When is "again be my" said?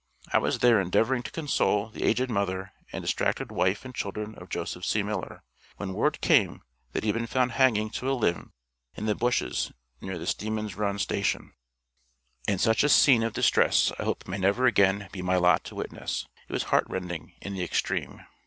14.65-15.35